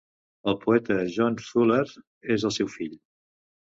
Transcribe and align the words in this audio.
El 0.51 0.57
poeta 0.63 0.95
John 1.17 1.39
Fuller 1.51 1.79
és 2.39 2.51
el 2.53 2.59
seu 2.61 2.77
fill. 2.81 3.01